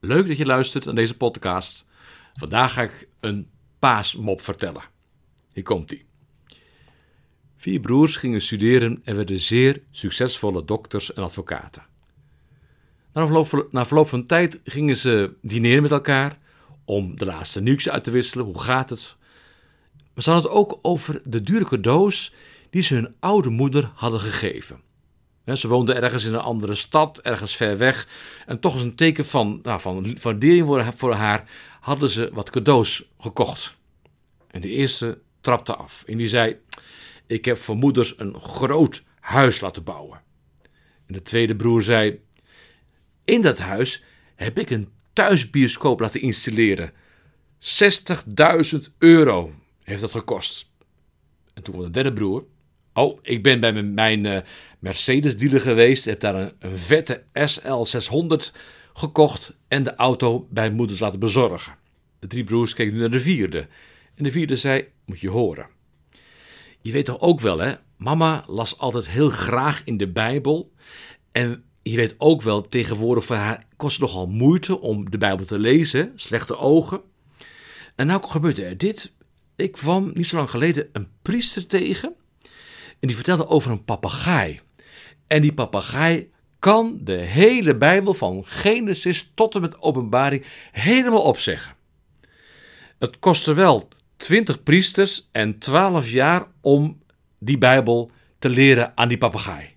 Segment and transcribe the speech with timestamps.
[0.00, 1.88] leuk dat je luistert aan deze podcast.
[2.32, 4.82] Vandaag ga ik een paasmop vertellen.
[5.52, 6.04] Hier komt ie.
[7.56, 11.86] Vier broers gingen studeren en werden zeer succesvolle dokters en advocaten.
[13.12, 16.38] Na verloop, na verloop van tijd gingen ze dineren met elkaar
[16.84, 18.44] om de laatste nieuws uit te wisselen.
[18.44, 19.16] Hoe gaat het?
[20.14, 22.34] Maar ze hadden het ook over de dure cadeaus
[22.70, 24.80] die ze hun oude moeder hadden gegeven.
[25.44, 28.08] Ze woonde ergens in een andere stad, ergens ver weg.
[28.46, 33.04] En toch als een teken van, nou, van waardering voor haar hadden ze wat cadeaus
[33.18, 33.76] gekocht.
[34.50, 36.56] En de eerste trapte af en die zei:
[37.26, 40.22] Ik heb voor moeders een groot huis laten bouwen.
[41.06, 42.20] En de tweede broer zei:
[43.24, 44.04] In dat huis
[44.34, 46.92] heb ik een thuisbioscoop laten installeren.
[48.72, 50.70] 60.000 euro heeft dat gekost.
[51.54, 52.44] En toen kwam de derde broer.
[52.94, 54.38] Oh, ik ben bij mijn, uh,
[54.78, 56.04] Mercedes dealer geweest.
[56.04, 58.56] Heb daar een, een vette SL600
[58.92, 61.74] gekocht en de auto bij moeders laten bezorgen.
[62.18, 63.66] De drie broers keken nu naar de vierde.
[64.14, 65.66] En de vierde zei: Moet je horen.
[66.80, 67.74] Je weet toch ook wel, hè?
[67.96, 70.72] Mama las altijd heel graag in de Bijbel.
[71.32, 75.46] En je weet ook wel, tegenwoordig voor haar kost het nogal moeite om de Bijbel
[75.46, 76.12] te lezen.
[76.14, 77.00] Slechte ogen.
[77.96, 79.12] En nou gebeurde er dit.
[79.56, 82.14] Ik kwam niet zo lang geleden een priester tegen.
[83.00, 84.60] En die vertelde over een papegaai.
[85.26, 91.74] En die papegaai kan de hele Bijbel van Genesis tot en met Openbaring helemaal opzeggen.
[92.98, 97.02] Het kostte wel 20 priesters en 12 jaar om
[97.38, 99.68] die Bijbel te leren aan die papegaai.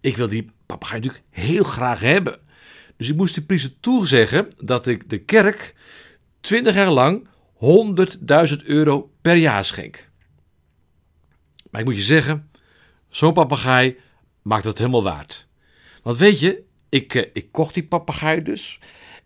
[0.00, 2.38] Ik wil die papegaai natuurlijk heel graag hebben.
[2.96, 5.74] Dus ik moest de priester toezeggen dat ik de kerk
[6.40, 10.08] 20 jaar lang 100.000 euro per jaar schenk.
[11.74, 12.50] Maar ik moet je zeggen,
[13.08, 13.96] zo'n papegaai
[14.42, 15.48] maakt het helemaal waard.
[16.02, 18.80] Want weet je, ik, eh, ik kocht die papegaai dus.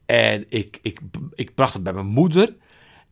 [0.06, 1.00] En ik, ik,
[1.34, 2.56] ik bracht het bij mijn moeder.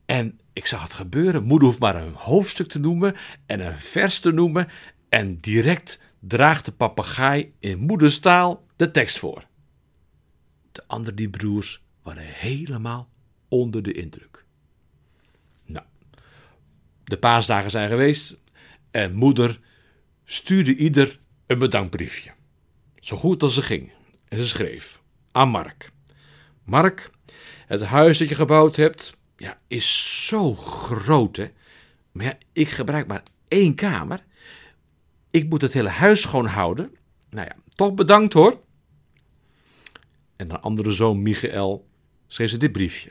[0.06, 1.44] En ik zag het gebeuren.
[1.44, 3.14] Moeder hoeft maar een hoofdstuk te noemen
[3.46, 4.68] en een vers te noemen.
[5.08, 9.46] En direct draagt de papegaai in moederstaal de tekst voor.
[10.72, 13.08] De andere die broers waren helemaal
[13.48, 14.44] onder de indruk.
[15.64, 15.86] Nou,
[17.04, 18.44] de paasdagen zijn geweest
[18.96, 19.60] en moeder
[20.24, 22.30] stuurde ieder een bedankbriefje.
[23.00, 23.92] Zo goed als ze ging.
[24.28, 25.02] En ze schreef
[25.32, 25.90] aan Mark.
[26.64, 27.10] Mark,
[27.66, 31.46] het huis dat je gebouwd hebt, ja, is zo groot, hè.
[32.12, 34.24] Maar ik gebruik maar één kamer.
[35.30, 36.96] Ik moet het hele huis schoon houden.
[37.30, 38.60] Nou ja, toch bedankt hoor.
[40.36, 41.88] En een andere zoon, Michael,
[42.26, 43.10] schreef ze dit briefje.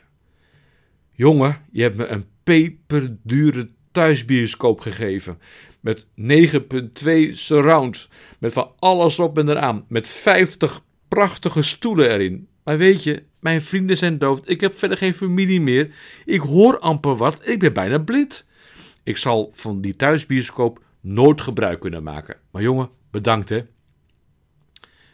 [1.12, 5.40] Jongen, je hebt me een peperdure thuisbioscoop gegeven.
[5.85, 8.09] Met 9.2 surround.
[8.40, 9.85] Met van alles op en eraan.
[9.88, 12.47] Met 50 prachtige stoelen erin.
[12.63, 14.50] Maar weet je, mijn vrienden zijn dood.
[14.50, 15.95] Ik heb verder geen familie meer.
[16.25, 17.47] Ik hoor amper wat.
[17.47, 18.45] Ik ben bijna blind.
[19.03, 22.38] Ik zal van die thuisbioscoop nooit gebruik kunnen maken.
[22.51, 23.66] Maar jongen, bedankt hè.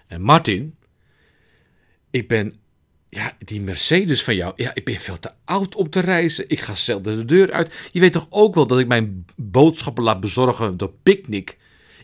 [0.07, 0.75] En Martin,
[2.09, 2.55] ik ben
[3.13, 4.53] ja, die Mercedes van jou.
[4.55, 6.49] Ja, ik ben veel te oud om te reizen.
[6.49, 7.89] Ik ga zelden de deur uit.
[7.91, 11.57] Je weet toch ook wel dat ik mijn boodschappen laat bezorgen door Picnic.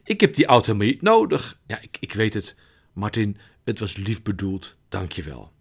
[0.04, 1.60] Ik heb die auto niet nodig.
[1.68, 2.56] Ja, ik, ik weet het.
[2.94, 4.78] Martin, het was lief bedoeld.
[4.90, 5.52] Dank je wel.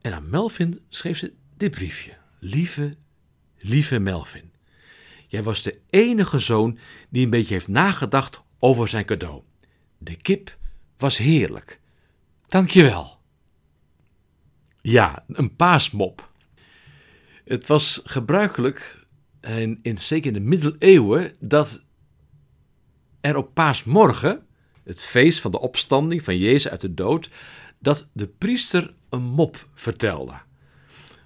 [0.00, 2.12] En aan Melvin schreef ze dit briefje.
[2.38, 2.94] Lieve,
[3.58, 4.52] lieve Melvin.
[5.26, 6.78] Jij was de enige zoon
[7.08, 9.42] die een beetje heeft nagedacht over zijn cadeau.
[9.98, 10.56] De kip
[10.96, 11.80] was heerlijk.
[12.46, 13.19] Dank je wel.
[14.82, 16.28] Ja, een paasmop.
[17.44, 19.06] Het was gebruikelijk,
[19.40, 21.82] in, in, zeker in de middeleeuwen, dat
[23.20, 24.46] er op paasmorgen,
[24.84, 27.30] het feest van de opstanding van Jezus uit de dood,
[27.78, 30.34] dat de priester een mop vertelde.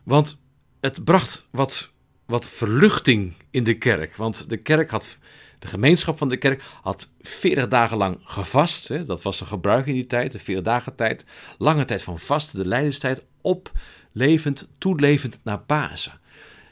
[0.04, 0.40] Want
[0.80, 1.92] het bracht wat,
[2.26, 4.16] wat verluchting in de kerk.
[4.16, 5.18] Want de kerk had,
[5.58, 8.88] de gemeenschap van de kerk had 40 dagen lang gevast.
[8.88, 11.24] Hè, dat was een gebruik in die tijd, de 40 dagen tijd.
[11.58, 16.20] Lange tijd van vasten, de lijdenstijd, oplevend, toelevend naar Pasen.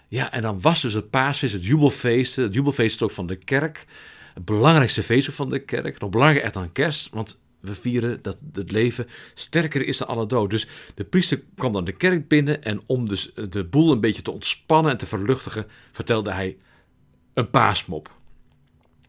[0.08, 3.86] Ja, en dan was dus het paasfeest, het jubelfeest, het jubelfeest ook van de kerk.
[4.34, 5.98] Het belangrijkste feest van de kerk.
[5.98, 10.50] Nog belangrijker dan kerst, want we vieren dat het leven sterker is dan alle dood.
[10.50, 14.22] Dus de priester kwam dan de kerk binnen en om dus de boel een beetje
[14.22, 16.56] te ontspannen en te verluchtigen, vertelde hij
[17.34, 18.10] een paasmop.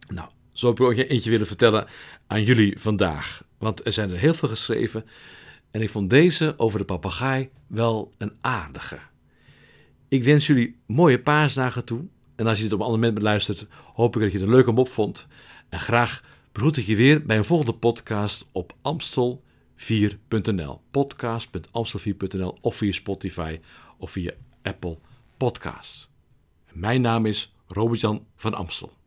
[0.08, 1.88] Nou, zo heb ik ook eentje willen vertellen
[2.28, 3.44] aan jullie vandaag.
[3.58, 5.06] Want er zijn er heel veel geschreven.
[5.74, 9.00] En ik vond deze over de papegaai wel een aardige.
[10.08, 12.06] Ik wens jullie mooie paasdagen toe.
[12.36, 14.54] En als je het op een ander moment beluistert, hoop ik dat je het een
[14.54, 15.28] leuke mop vond.
[15.70, 19.44] En graag begroet ik je weer bij een volgende podcast op Amstel
[19.78, 20.82] 4.nl.
[20.92, 23.60] Podcast.amstel4.nl of via Spotify
[23.98, 24.32] of via
[24.62, 24.98] Apple
[25.38, 26.12] Podcasts.
[26.72, 29.03] Mijn naam is Robert-Jan van Amstel.